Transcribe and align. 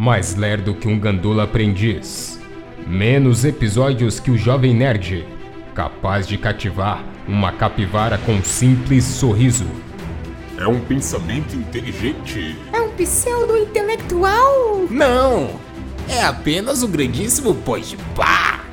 mais 0.00 0.34
lerdo 0.34 0.72
que 0.72 0.88
um 0.88 0.98
gandula 0.98 1.44
aprendiz. 1.44 2.40
Menos 2.86 3.44
episódios 3.44 4.18
que 4.18 4.30
o 4.30 4.38
jovem 4.38 4.72
nerd, 4.72 5.26
capaz 5.74 6.26
de 6.26 6.38
cativar 6.38 7.04
uma 7.28 7.52
capivara 7.52 8.16
com 8.16 8.32
um 8.32 8.42
simples 8.42 9.04
sorriso. 9.04 9.66
É 10.56 10.66
um 10.66 10.80
pensamento 10.80 11.54
inteligente. 11.54 12.56
É 12.72 12.80
um 12.80 12.88
pseudo-intelectual? 12.92 14.86
Não! 14.90 15.60
É 16.08 16.24
apenas 16.24 16.82
um 16.82 16.90
grandíssimo 16.90 17.54
pós 17.56 17.94
pá! 18.16 18.64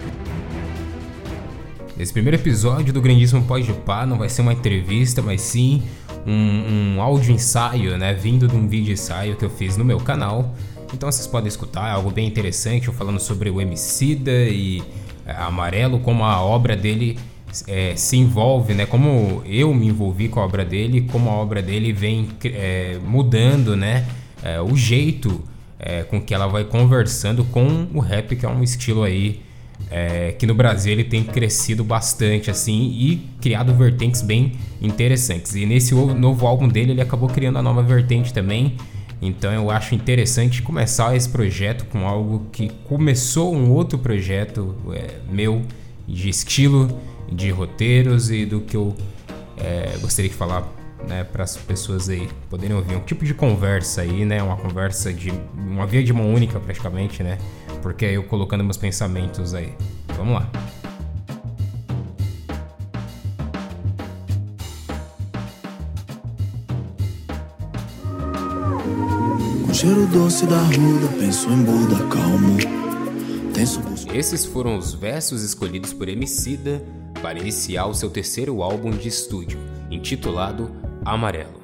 Esse 2.00 2.14
primeiro 2.14 2.38
episódio 2.38 2.94
do 2.94 3.02
Grandíssimo 3.02 3.44
Pós 3.44 3.66
de 3.66 3.74
Pá 3.74 4.06
não 4.06 4.20
vai 4.20 4.30
ser 4.30 4.44
uma 4.44 4.54
entrevista, 4.54 5.22
mas 5.22 5.42
sim 5.42 5.84
um, 6.28 6.96
um 6.96 7.02
áudio 7.02 7.34
ensaio, 7.34 7.98
né? 7.98 8.14
Vindo 8.14 8.48
de 8.48 8.56
um 8.56 8.68
vídeo 8.68 8.92
ensaio 8.92 9.38
que 9.38 9.46
eu 9.46 9.50
fiz 9.50 9.78
no 9.78 9.86
meu 9.86 10.00
canal. 10.00 10.54
Então 10.94 11.10
vocês 11.12 11.26
podem 11.26 11.48
escutar, 11.48 11.90
é 11.90 11.92
algo 11.92 12.12
bem 12.12 12.28
interessante, 12.28 12.88
eu 12.88 12.94
falando 12.94 13.20
sobre 13.20 13.50
o 13.50 13.62
Emicida 13.62 14.32
e 14.32 14.84
é, 15.26 15.32
Amarelo, 15.32 16.00
como 16.00 16.24
a 16.24 16.42
obra 16.42 16.76
dele 16.76 17.18
é, 17.68 17.96
se 17.96 18.18
envolve, 18.18 18.74
né? 18.74 18.86
Como 18.86 19.42
eu 19.46 19.74
me 19.74 19.88
envolvi 19.88 20.28
com 20.28 20.40
a 20.40 20.46
obra 20.46 20.66
dele, 20.66 21.08
como 21.12 21.30
a 21.30 21.34
obra 21.34 21.62
dele 21.62 21.94
vem 21.94 22.30
é, 22.44 23.00
mudando, 23.06 23.76
né? 23.76 24.06
É, 24.44 24.62
o 24.62 24.76
jeito 24.76 25.42
é, 25.80 26.04
com 26.04 26.22
que 26.22 26.34
ela 26.34 26.48
vai 26.48 26.64
conversando 26.64 27.44
com 27.46 27.88
o 27.94 28.00
rap, 28.00 28.36
que 28.36 28.46
é 28.46 28.50
um 28.50 28.64
estilo 28.64 29.04
aí 29.04 29.42
é, 29.90 30.34
que 30.34 30.46
no 30.46 30.54
Brasil 30.54 30.92
ele 30.92 31.04
tem 31.04 31.24
crescido 31.24 31.84
bastante 31.84 32.52
assim 32.52 32.92
e 32.92 33.28
criado 33.42 33.74
vertentes 33.74 34.22
bem 34.22 34.54
interessantes. 34.82 35.56
E 35.56 35.66
nesse 35.66 35.94
novo 35.94 36.46
álbum 36.46 36.68
dele 36.68 36.92
ele 36.92 37.02
acabou 37.02 37.30
criando 37.30 37.58
a 37.60 37.62
nova 37.62 37.82
vertente 37.82 38.34
também. 38.34 38.76
Então 39.22 39.52
eu 39.52 39.72
acho 39.72 39.96
interessante 39.96 40.62
começar 40.62 41.16
esse 41.16 41.28
projeto 41.28 41.86
com 41.86 42.08
algo 42.08 42.46
que 42.52 42.70
começou 42.88 43.56
um 43.56 43.72
outro 43.72 43.98
projeto 43.98 44.76
é, 44.94 45.16
meu 45.32 45.64
de 46.08 46.30
estilo, 46.30 47.00
de 47.32 47.50
roteiros 47.50 48.30
e 48.30 48.46
do 48.46 48.62
que 48.62 48.78
eu 48.78 48.96
é, 49.58 49.98
gostaria 50.00 50.30
de 50.30 50.36
falar 50.38 50.77
né, 51.08 51.24
para 51.24 51.44
as 51.44 51.56
pessoas 51.58 52.10
aí 52.10 52.30
poderem 52.50 52.76
ouvir 52.76 52.96
um 52.96 53.00
tipo 53.00 53.26
de 53.26 53.34
conversa 53.34 54.02
aí, 54.02 54.26
né, 54.26 54.44
uma 54.44 54.58
conversa 54.58 55.14
de 55.14 55.32
uma 55.56 55.88
via 55.88 56.04
de 56.04 56.14
mão 56.14 56.34
única 56.34 56.60
praticamente, 56.60 57.24
né, 57.24 57.38
porque 57.82 58.06
é 58.06 58.12
eu 58.12 58.24
colocando 58.24 58.64
meus 58.64 58.78
pensamentos 58.78 59.54
aí. 59.54 59.74
Vamos 60.16 60.34
lá. 60.36 60.50
Com 69.66 69.74
cheiro 69.74 70.08
doce 70.08 70.46
da 70.46 70.60
ruda, 70.60 71.08
penso 71.20 71.50
em 71.50 71.64
Buda, 71.64 71.96
calmo. 72.08 72.58
Tenso 73.54 73.82
Esses 74.14 74.46
foram 74.46 74.78
os 74.78 74.94
versos 74.94 75.44
escolhidos 75.44 75.94
por 75.94 76.08
Emicida 76.08 76.84
para 77.22 77.40
iniciar 77.40 77.88
o 77.88 77.94
seu 77.94 78.10
terceiro 78.10 78.62
álbum 78.62 78.92
de 78.92 79.08
estúdio, 79.08 79.60
intitulado 79.90 80.72
Amarelo. 81.14 81.62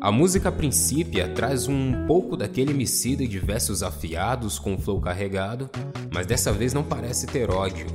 A 0.00 0.10
música 0.10 0.48
a 0.48 0.52
princípio 0.52 1.34
traz 1.34 1.68
um 1.68 2.06
pouco 2.06 2.38
daquele 2.38 2.70
Emicida 2.70 3.26
de 3.26 3.38
versos 3.38 3.82
afiados 3.82 4.58
com 4.58 4.78
flow 4.78 4.98
carregado, 4.98 5.68
mas 6.10 6.26
dessa 6.26 6.52
vez 6.52 6.72
não 6.72 6.82
parece 6.82 7.26
ter 7.26 7.50
ódio. 7.50 7.86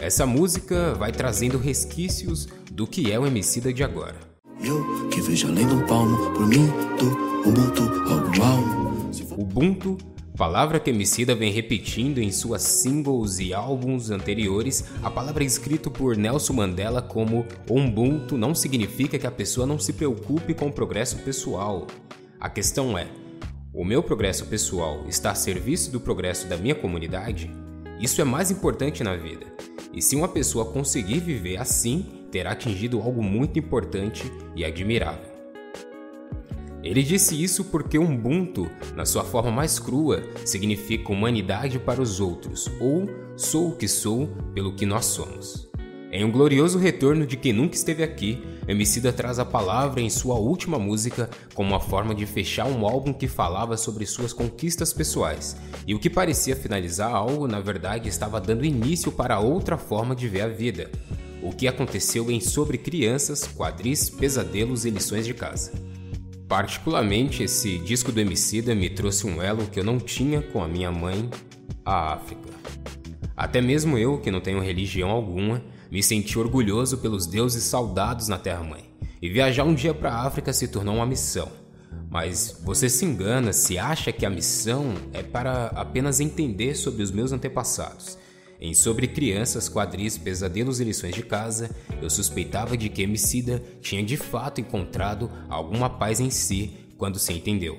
Essa 0.00 0.26
música 0.26 0.92
vai 0.94 1.12
trazendo 1.12 1.56
resquícios 1.56 2.48
do 2.72 2.84
que 2.84 3.12
é 3.12 3.18
o 3.18 3.24
Emicida 3.24 3.72
de 3.72 3.84
agora. 3.84 4.16
Eu 4.60 5.08
que 5.08 5.20
vejo 5.20 5.46
além 5.46 5.68
do 5.68 5.86
palmo, 5.86 6.32
por 6.32 6.48
mim. 6.48 6.68
Ubuntu 9.36 9.98
Palavra 10.42 10.80
que 10.80 10.90
Emicida 10.90 11.36
vem 11.36 11.52
repetindo 11.52 12.18
em 12.18 12.32
suas 12.32 12.62
singles 12.62 13.38
e 13.38 13.54
álbuns 13.54 14.10
anteriores, 14.10 14.84
a 15.00 15.08
palavra 15.08 15.44
é 15.44 15.46
escrita 15.46 15.88
por 15.88 16.16
Nelson 16.16 16.54
Mandela 16.54 17.00
como 17.00 17.46
Ubuntu 17.70 18.36
não 18.36 18.52
significa 18.52 19.20
que 19.20 19.26
a 19.28 19.30
pessoa 19.30 19.68
não 19.68 19.78
se 19.78 19.92
preocupe 19.92 20.52
com 20.52 20.66
o 20.66 20.72
progresso 20.72 21.18
pessoal. 21.18 21.86
A 22.40 22.50
questão 22.50 22.98
é: 22.98 23.06
o 23.72 23.84
meu 23.84 24.02
progresso 24.02 24.44
pessoal 24.46 25.04
está 25.06 25.30
a 25.30 25.36
serviço 25.36 25.92
do 25.92 26.00
progresso 26.00 26.48
da 26.48 26.56
minha 26.56 26.74
comunidade? 26.74 27.48
Isso 28.00 28.20
é 28.20 28.24
mais 28.24 28.50
importante 28.50 29.04
na 29.04 29.14
vida. 29.14 29.46
E 29.94 30.02
se 30.02 30.16
uma 30.16 30.26
pessoa 30.26 30.72
conseguir 30.72 31.20
viver 31.20 31.58
assim, 31.58 32.04
terá 32.32 32.50
atingido 32.50 33.00
algo 33.00 33.22
muito 33.22 33.60
importante 33.60 34.24
e 34.56 34.64
admirável. 34.64 35.31
Ele 36.82 37.02
disse 37.02 37.40
isso 37.40 37.64
porque 37.66 37.96
Ubuntu, 37.96 38.68
na 38.96 39.04
sua 39.04 39.22
forma 39.22 39.52
mais 39.52 39.78
crua, 39.78 40.22
significa 40.44 41.12
humanidade 41.12 41.78
para 41.78 42.02
os 42.02 42.18
outros, 42.18 42.68
ou 42.80 43.08
sou 43.36 43.68
o 43.68 43.76
que 43.76 43.86
sou 43.86 44.28
pelo 44.52 44.74
que 44.74 44.84
nós 44.84 45.04
somos. 45.04 45.70
Em 46.10 46.24
um 46.24 46.30
glorioso 46.30 46.78
retorno 46.78 47.24
de 47.26 47.38
quem 47.38 47.54
nunca 47.54 47.74
esteve 47.74 48.02
aqui, 48.02 48.42
Emicida 48.68 49.12
traz 49.12 49.38
a 49.38 49.46
palavra 49.46 50.00
em 50.00 50.10
sua 50.10 50.34
última 50.34 50.78
música 50.78 51.30
como 51.54 51.70
uma 51.70 51.80
forma 51.80 52.14
de 52.14 52.26
fechar 52.26 52.66
um 52.66 52.84
álbum 52.84 53.14
que 53.14 53.26
falava 53.26 53.78
sobre 53.78 54.04
suas 54.04 54.32
conquistas 54.32 54.92
pessoais, 54.92 55.56
e 55.86 55.94
o 55.94 55.98
que 55.98 56.10
parecia 56.10 56.54
finalizar 56.54 57.14
algo, 57.14 57.48
na 57.48 57.60
verdade, 57.60 58.08
estava 58.08 58.40
dando 58.40 58.64
início 58.64 59.10
para 59.10 59.40
outra 59.40 59.78
forma 59.78 60.14
de 60.14 60.28
ver 60.28 60.42
a 60.42 60.48
vida. 60.48 60.90
O 61.42 61.50
que 61.50 61.66
aconteceu 61.66 62.30
em 62.30 62.40
Sobre 62.40 62.76
Crianças, 62.76 63.46
Quadris, 63.46 64.10
Pesadelos 64.10 64.84
e 64.84 64.90
Lições 64.90 65.24
de 65.24 65.32
Casa. 65.32 65.72
Particularmente, 66.52 67.42
esse 67.42 67.78
disco 67.78 68.12
do 68.12 68.20
Emicida 68.20 68.74
me 68.74 68.90
trouxe 68.90 69.26
um 69.26 69.40
elo 69.40 69.68
que 69.68 69.80
eu 69.80 69.84
não 69.84 69.98
tinha 69.98 70.42
com 70.42 70.62
a 70.62 70.68
minha 70.68 70.92
mãe, 70.92 71.30
a 71.82 72.12
África. 72.12 72.50
Até 73.34 73.62
mesmo 73.62 73.96
eu, 73.96 74.18
que 74.18 74.30
não 74.30 74.38
tenho 74.38 74.60
religião 74.60 75.08
alguma, 75.08 75.64
me 75.90 76.02
senti 76.02 76.38
orgulhoso 76.38 76.98
pelos 76.98 77.26
deuses 77.26 77.64
saudados 77.64 78.28
na 78.28 78.36
Terra-mãe. 78.36 78.84
E 79.22 79.30
viajar 79.30 79.64
um 79.64 79.72
dia 79.72 79.94
para 79.94 80.12
a 80.12 80.26
África 80.26 80.52
se 80.52 80.68
tornou 80.68 80.96
uma 80.96 81.06
missão. 81.06 81.50
Mas 82.10 82.60
você 82.62 82.86
se 82.86 83.06
engana 83.06 83.54
se 83.54 83.78
acha 83.78 84.12
que 84.12 84.26
a 84.26 84.30
missão 84.30 84.92
é 85.14 85.22
para 85.22 85.68
apenas 85.68 86.20
entender 86.20 86.74
sobre 86.74 87.02
os 87.02 87.10
meus 87.10 87.32
antepassados 87.32 88.18
em 88.62 88.74
Sobre 88.74 89.08
Crianças, 89.08 89.68
Quadris, 89.68 90.16
Pesadelos 90.16 90.78
e 90.78 90.84
Lições 90.84 91.16
de 91.16 91.24
Casa, 91.24 91.68
eu 92.00 92.08
suspeitava 92.08 92.76
de 92.76 92.88
que 92.88 93.02
Emicida 93.02 93.60
tinha 93.80 94.04
de 94.04 94.16
fato 94.16 94.60
encontrado 94.60 95.28
alguma 95.48 95.90
paz 95.90 96.20
em 96.20 96.30
si 96.30 96.72
quando 96.96 97.18
se 97.18 97.32
entendeu, 97.32 97.76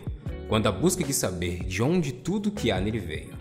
quando 0.49 0.67
a 0.67 0.73
busca 0.73 1.01
de 1.01 1.13
saber 1.13 1.63
de 1.63 1.81
onde 1.81 2.11
tudo 2.11 2.51
que 2.51 2.69
há 2.69 2.81
nele 2.81 2.99
veio. 2.99 3.31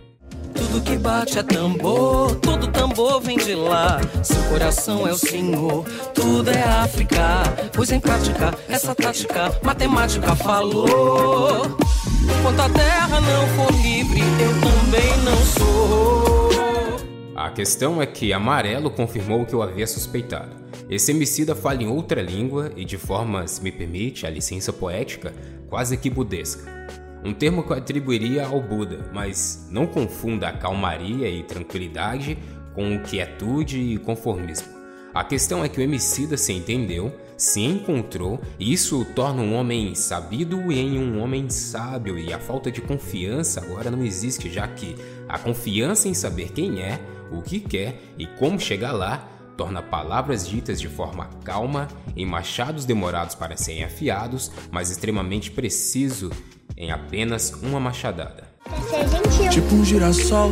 Tudo 0.54 0.80
que 0.82 0.96
bate 0.96 1.36
é 1.36 1.42
tambor, 1.42 2.36
todo 2.36 2.68
tambor 2.68 3.20
vem 3.20 3.36
de 3.36 3.56
lá. 3.56 4.00
Seu 4.22 4.42
coração 4.44 5.04
é 5.06 5.12
o 5.12 5.18
Senhor, 5.18 5.84
tudo 6.14 6.48
é 6.48 6.62
África. 6.62 7.42
Pois 7.72 7.90
em 7.90 7.98
prática, 7.98 8.56
essa 8.68 8.94
tática, 8.94 9.52
matemática 9.64 10.36
falou. 10.36 11.76
Enquanto 12.38 12.60
a 12.60 12.68
terra 12.68 13.20
não 13.20 13.48
for 13.56 13.72
livre, 13.82 14.20
eu 14.20 14.60
também 14.60 15.24
não 15.24 15.36
sou. 15.44 16.31
A 17.34 17.50
questão 17.50 18.00
é 18.02 18.04
que 18.04 18.30
Amarelo 18.30 18.90
confirmou 18.90 19.40
o 19.40 19.46
que 19.46 19.54
eu 19.54 19.62
havia 19.62 19.86
suspeitado. 19.86 20.54
Esse 20.88 21.12
homicida 21.12 21.54
fala 21.54 21.82
em 21.82 21.88
outra 21.88 22.20
língua 22.20 22.70
e 22.76 22.84
de 22.84 22.98
forma, 22.98 23.46
se 23.46 23.62
me 23.62 23.72
permite, 23.72 24.26
a 24.26 24.30
licença 24.30 24.70
poética, 24.70 25.32
quase 25.66 25.96
que 25.96 26.10
budesca. 26.10 26.70
Um 27.24 27.32
termo 27.32 27.62
que 27.62 27.72
eu 27.72 27.76
atribuiria 27.76 28.46
ao 28.46 28.60
Buda, 28.60 29.10
mas 29.14 29.66
não 29.70 29.86
confunda 29.86 30.48
a 30.48 30.52
calmaria 30.52 31.26
e 31.30 31.42
tranquilidade 31.42 32.36
com 32.74 32.98
quietude 33.02 33.78
e 33.78 33.96
conformismo. 33.96 34.68
A 35.14 35.24
questão 35.24 35.64
é 35.64 35.68
que 35.70 35.80
o 35.80 35.84
homicida 35.84 36.36
se 36.36 36.52
entendeu, 36.52 37.14
se 37.36 37.60
encontrou, 37.60 38.40
e 38.58 38.72
isso 38.72 39.00
o 39.00 39.04
torna 39.04 39.42
um 39.42 39.54
homem 39.54 39.94
sabido 39.94 40.70
em 40.70 40.98
um 40.98 41.20
homem 41.20 41.48
sábio, 41.48 42.18
e 42.18 42.32
a 42.32 42.38
falta 42.38 42.70
de 42.70 42.80
confiança 42.80 43.60
agora 43.60 43.90
não 43.90 44.02
existe, 44.04 44.50
já 44.50 44.66
que 44.68 44.96
a 45.28 45.38
confiança 45.38 46.08
em 46.08 46.14
saber 46.14 46.50
quem 46.52 46.80
é 46.80 46.98
o 47.32 47.42
que 47.42 47.60
quer 47.60 48.00
e 48.18 48.26
como 48.26 48.58
chegar 48.58 48.92
lá 48.92 49.28
torna 49.56 49.82
palavras 49.82 50.48
ditas 50.48 50.80
de 50.80 50.88
forma 50.88 51.28
calma 51.44 51.88
em 52.16 52.26
machados 52.26 52.84
demorados 52.84 53.34
para 53.34 53.56
serem 53.56 53.84
afiados, 53.84 54.50
mas 54.70 54.90
extremamente 54.90 55.50
preciso 55.50 56.30
em 56.76 56.90
apenas 56.90 57.52
uma 57.62 57.78
machadada. 57.78 58.48
Tipo 59.50 59.74
um 59.74 59.84
girassol, 59.84 60.50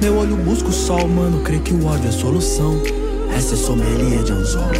meu 0.00 0.18
olho 0.18 0.36
busca 0.36 0.68
o 0.68 0.72
sol, 0.72 1.08
mano, 1.08 1.42
creio 1.42 1.62
que 1.62 1.72
o 1.72 1.86
ódio 1.86 2.08
é 2.08 2.12
solução. 2.12 2.80
Essa 3.34 3.54
é 3.54 3.56
sommelier 3.56 4.22
de 4.22 4.32
anzol, 4.32 4.70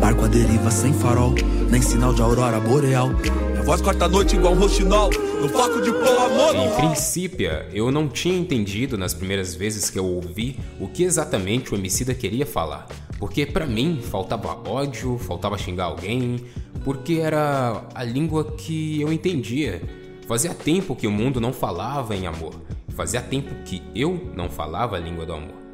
barco 0.00 0.24
a 0.24 0.28
deriva 0.28 0.70
sem 0.70 0.92
farol, 0.92 1.34
nem 1.70 1.80
sinal 1.80 2.12
de 2.12 2.22
aurora 2.22 2.58
boreal. 2.58 3.08
Minha 3.08 3.62
voz 3.62 3.80
corta 3.80 4.06
a 4.06 4.08
noite 4.08 4.34
igual 4.34 4.54
um 4.54 4.58
roxinol, 4.58 5.10
no 5.40 5.48
foco 5.48 5.80
de 5.80 5.90
pôr 5.90 6.18
amor. 6.18 6.54
Em 6.54 6.76
princípio, 6.76 7.50
eu 7.72 7.90
não 7.90 8.08
tinha 8.08 8.38
entendido 8.38 8.98
nas 8.98 9.14
primeiras 9.14 9.54
vezes 9.54 9.88
que 9.88 9.98
eu 9.98 10.04
ouvi 10.04 10.58
o 10.78 10.86
que 10.86 11.02
exatamente 11.02 11.72
o 11.72 11.76
homicida 11.76 12.14
queria 12.14 12.44
falar. 12.44 12.86
Porque 13.18 13.46
para 13.46 13.66
mim 13.66 14.00
faltava 14.02 14.48
ódio, 14.68 15.18
faltava 15.18 15.56
xingar 15.56 15.84
alguém, 15.84 16.44
porque 16.84 17.14
era 17.14 17.84
a 17.94 18.04
língua 18.04 18.52
que 18.52 19.00
eu 19.00 19.12
entendia. 19.12 19.80
Fazia 20.26 20.54
tempo 20.54 20.94
que 20.94 21.06
o 21.06 21.10
mundo 21.10 21.40
não 21.40 21.52
falava 21.52 22.14
em 22.14 22.26
amor. 22.26 22.54
Fazia 22.90 23.22
tempo 23.22 23.54
que 23.64 23.82
eu 23.94 24.30
não 24.36 24.50
falava 24.50 24.96
a 24.96 25.00
língua 25.00 25.24
do 25.24 25.32
amor. 25.32 25.69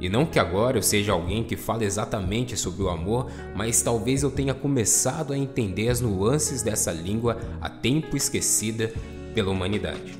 E 0.00 0.08
não 0.08 0.26
que 0.26 0.38
agora 0.38 0.76
eu 0.76 0.82
seja 0.82 1.12
alguém 1.12 1.42
que 1.42 1.56
fale 1.56 1.84
exatamente 1.84 2.56
sobre 2.56 2.82
o 2.82 2.88
amor, 2.88 3.30
mas 3.54 3.80
talvez 3.80 4.22
eu 4.22 4.30
tenha 4.30 4.52
começado 4.52 5.32
a 5.32 5.38
entender 5.38 5.88
as 5.88 6.00
nuances 6.00 6.62
dessa 6.62 6.92
língua 6.92 7.38
a 7.60 7.70
tempo 7.70 8.16
esquecida 8.16 8.92
pela 9.34 9.50
humanidade. 9.50 10.14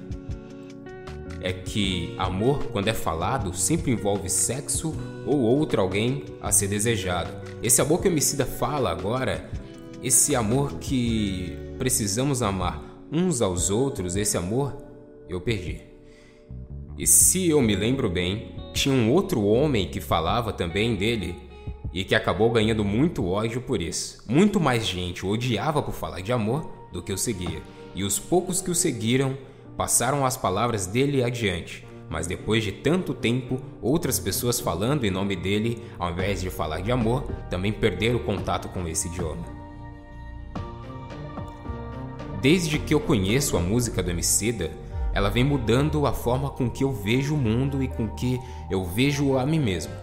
É 1.43 1.53
que 1.53 2.15
amor, 2.19 2.65
quando 2.73 2.89
é 2.89 2.95
falado, 2.95 3.55
sempre 3.55 3.93
envolve 3.93 4.29
sexo 4.29 4.95
ou 5.27 5.39
outro 5.39 5.81
alguém 5.81 6.25
a 6.41 6.51
ser 6.51 6.69
desejado. 6.69 7.31
Esse 7.63 7.81
amor 7.81 8.01
que 8.01 8.09
o 8.09 8.11
homicida 8.11 8.47
fala 8.47 8.91
agora, 8.91 9.49
esse 10.03 10.35
amor 10.35 10.79
que 10.79 11.57
precisamos 11.79 12.43
amar 12.43 12.83
uns 13.13 13.43
aos 13.43 13.71
outros, 13.71 14.17
esse 14.17 14.37
amor 14.37 14.77
eu 15.29 15.41
perdi. 15.41 15.83
E 16.99 17.07
se 17.07 17.49
eu 17.49 17.61
me 17.61 17.77
lembro 17.77 18.09
bem, 18.09 18.56
tinha 18.77 18.95
um 18.95 19.11
outro 19.11 19.43
homem 19.43 19.89
que 19.89 20.01
falava 20.01 20.53
também 20.53 20.95
dele 20.95 21.35
e 21.93 22.05
que 22.05 22.15
acabou 22.15 22.51
ganhando 22.51 22.85
muito 22.85 23.27
ódio 23.27 23.63
por 23.63 23.81
isso. 23.81 24.23
Muito 24.29 24.61
mais 24.61 24.87
gente 24.87 25.25
odiava 25.25 25.83
por 25.83 25.95
falar 25.95 26.21
de 26.21 26.31
amor 26.31 26.71
do 26.93 27.03
que 27.03 27.13
o 27.13 27.17
seguia. 27.17 27.63
E 27.95 28.05
os 28.05 28.19
poucos 28.19 28.61
que 28.61 28.71
o 28.71 28.75
seguiram 28.75 29.37
passaram 29.79 30.27
as 30.27 30.37
palavras 30.37 30.87
dele 30.87 31.25
adiante. 31.25 31.87
Mas 32.11 32.27
depois 32.27 32.63
de 32.63 32.71
tanto 32.71 33.15
tempo, 33.15 33.61
outras 33.81 34.21
pessoas 34.21 34.61
falando 34.61 35.05
em 35.05 35.11
nome 35.11 35.35
dele, 35.35 35.83
ao 35.99 36.11
invés 36.11 36.43
de 36.43 36.51
falar 36.51 36.81
de 36.81 36.93
amor, 36.93 37.23
também 37.49 37.73
perderam 37.73 38.17
o 38.17 38.25
contato 38.25 38.69
com 38.69 38.87
esse 38.87 39.09
idioma. 39.09 39.45
Desde 42.43 42.79
que 42.79 42.93
eu 42.93 43.01
conheço 43.01 43.57
a 43.57 43.61
música 43.61 44.03
do 44.03 44.11
Emicida, 44.11 44.71
ela 45.17 45.31
vem 45.31 45.43
mudando 45.43 46.07
a 46.07 46.13
forma 46.13 46.51
com 46.51 46.69
que 46.69 46.85
eu 46.85 46.93
vejo 46.93 47.37
o 47.37 47.39
mundo 47.39 47.83
e 47.83 47.89
com 47.89 48.07
que 48.07 48.39
eu 48.71 48.85
vejo 48.85 49.39
a 49.39 49.47
mim 49.47 49.59
mesmo. 49.59 49.95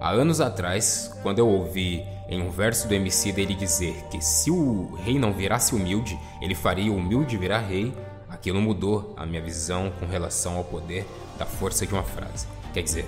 Há 0.00 0.08
anos 0.08 0.40
atrás, 0.40 1.14
quando 1.22 1.38
eu 1.38 1.46
ouvi 1.46 2.02
em 2.30 2.40
um 2.40 2.48
verso 2.48 2.88
do 2.88 2.94
Emicida 2.94 3.42
ele 3.42 3.54
dizer 3.54 3.94
que 4.10 4.24
se 4.24 4.50
o 4.50 4.94
rei 5.04 5.18
não 5.18 5.34
virasse 5.34 5.74
humilde, 5.74 6.18
ele 6.40 6.54
faria 6.54 6.90
o 6.90 6.96
humilde 6.96 7.36
virar 7.36 7.58
rei, 7.58 7.92
aquilo 8.26 8.58
mudou 8.58 9.12
a 9.18 9.26
minha 9.26 9.42
visão 9.42 9.92
com 10.00 10.06
relação 10.06 10.56
ao 10.56 10.64
poder 10.64 11.06
da 11.38 11.44
força 11.44 11.86
de 11.86 11.92
uma 11.92 12.02
frase. 12.02 12.46
Quer 12.72 12.84
dizer, 12.84 13.06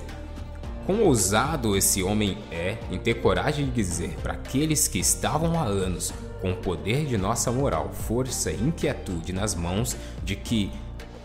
Quão 0.85 1.05
ousado 1.05 1.75
esse 1.75 2.03
homem 2.03 2.37
é 2.53 2.77
em 2.91 2.99
ter 2.99 3.15
coragem 3.15 3.65
de 3.65 3.73
dizer 3.73 4.11
para 4.23 4.35
aqueles 4.35 4.87
que 4.87 4.99
estavam 4.99 5.59
há 5.59 5.65
anos 5.65 6.13
com 6.43 6.53
o 6.53 6.57
poder 6.57 7.07
de 7.07 7.17
nossa 7.17 7.51
moral, 7.51 7.91
força 7.91 8.51
e 8.51 8.63
inquietude 8.63 9.33
nas 9.33 9.55
mãos 9.55 9.97
de 10.23 10.37
que 10.37 10.71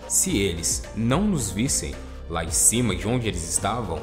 se 0.10 0.38
eles 0.40 0.84
não 0.96 1.24
nos 1.24 1.52
vissem 1.52 1.94
lá 2.28 2.44
em 2.44 2.52
cima 2.52 2.96
de 2.96 3.08
onde 3.08 3.28
eles 3.28 3.48
estavam, 3.48 4.02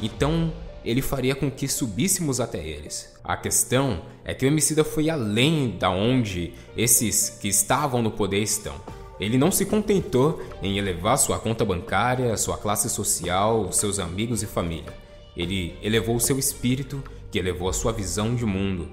então 0.00 0.52
ele 0.84 1.02
faria 1.02 1.34
com 1.34 1.50
que 1.50 1.66
subíssemos 1.66 2.40
até 2.40 2.64
eles. 2.64 3.12
A 3.24 3.36
questão 3.36 4.02
é 4.24 4.32
que 4.32 4.46
o 4.46 4.48
homicida 4.48 4.84
foi 4.84 5.10
além 5.10 5.76
da 5.76 5.90
onde 5.90 6.54
esses 6.76 7.28
que 7.28 7.48
estavam 7.48 8.00
no 8.00 8.12
poder 8.12 8.40
estão. 8.40 8.74
Ele 9.18 9.36
não 9.36 9.50
se 9.50 9.66
contentou 9.66 10.40
em 10.62 10.78
elevar 10.78 11.18
sua 11.18 11.40
conta 11.40 11.64
bancária, 11.64 12.36
sua 12.36 12.56
classe 12.56 12.88
social, 12.88 13.72
seus 13.72 13.98
amigos 13.98 14.44
e 14.44 14.46
família. 14.46 14.94
Ele 15.36 15.76
elevou 15.82 16.20
seu 16.20 16.38
espírito, 16.38 17.02
que 17.32 17.38
elevou 17.38 17.68
a 17.68 17.72
sua 17.72 17.92
visão 17.92 18.34
de 18.36 18.46
mundo. 18.46 18.88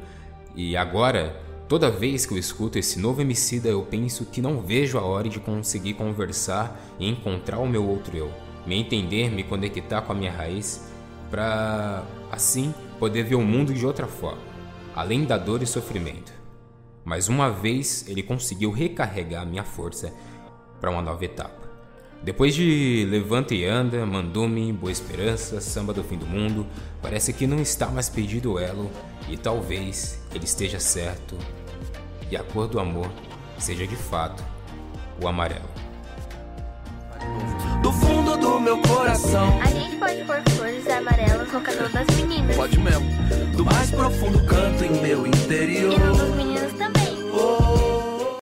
E 0.55 0.75
agora 0.75 1.39
Toda 1.67 1.89
vez 1.89 2.27
que 2.27 2.33
eu 2.33 2.37
escuto 2.37 2.77
esse 2.77 2.99
novo 2.99 3.21
homicida, 3.21 3.67
eu 3.67 3.81
penso 3.81 4.23
que 4.25 4.39
não 4.39 4.61
vejo 4.61 4.99
a 4.99 5.01
hora 5.01 5.27
de 5.27 5.39
conseguir 5.39 5.95
conversar 5.95 6.79
e 6.99 7.09
encontrar 7.09 7.57
o 7.57 7.67
meu 7.67 7.83
outro 7.83 8.15
eu, 8.15 8.31
me 8.67 8.75
entender, 8.75 9.31
me 9.31 9.43
conectar 9.43 10.03
com 10.03 10.11
a 10.11 10.15
minha 10.15 10.31
raiz, 10.31 10.91
para 11.31 12.03
assim 12.31 12.71
poder 12.99 13.23
ver 13.23 13.33
o 13.33 13.41
mundo 13.41 13.73
de 13.73 13.83
outra 13.83 14.05
forma, 14.05 14.43
além 14.95 15.25
da 15.25 15.39
dor 15.39 15.63
e 15.63 15.65
sofrimento. 15.65 16.31
Mas 17.03 17.29
uma 17.29 17.49
vez 17.49 18.07
ele 18.07 18.21
conseguiu 18.21 18.69
recarregar 18.69 19.43
minha 19.43 19.63
força 19.63 20.13
para 20.79 20.91
uma 20.91 21.01
nova 21.01 21.25
etapa. 21.25 21.64
Depois 22.25 22.55
de 22.55 23.05
Levanta 23.07 23.53
e 23.53 23.63
Anda, 23.65 24.03
Mandume, 24.03 24.73
Boa 24.73 24.91
Esperança, 24.91 25.61
Samba 25.61 25.93
do 25.93 26.03
Fim 26.03 26.17
do 26.17 26.25
Mundo, 26.25 26.65
parece 26.99 27.31
que 27.31 27.45
não 27.45 27.61
está 27.61 27.85
mais 27.85 28.09
perdido 28.09 28.53
o 28.53 28.59
elo 28.59 28.89
e 29.29 29.37
talvez 29.37 30.19
ele 30.33 30.43
esteja 30.43 30.79
certo 30.79 31.37
e 32.31 32.35
a 32.35 32.41
cor 32.41 32.67
do 32.67 32.79
amor 32.79 33.11
seja 33.59 33.85
de 33.85 33.95
fato 33.95 34.43
o 35.21 35.27
amarelo. 35.27 35.69
Do 37.83 37.91
fundo 37.91 38.35
do 38.37 38.59
meu 38.59 38.79
coração. 38.79 39.61
A 39.61 39.67
gente 39.67 39.95
pode 39.97 40.23
pôr 40.23 40.41
flores 40.55 40.89
amarelas 40.89 41.53
no 41.53 41.61
cabelo 41.61 41.89
das 41.89 42.07
meninas. 42.17 42.55
Pode 42.55 42.79
mesmo. 42.79 43.05
Do 43.55 43.63
mais 43.63 43.91
profundo 43.91 44.43
canto 44.47 44.83
em 44.83 44.99
meu 44.99 45.27
interior. 45.27 45.93
E 45.93 45.99
no 45.99 46.15
dos 46.15 46.35
meninos 46.35 46.73
também. 46.73 47.05
Oh, 47.31 48.04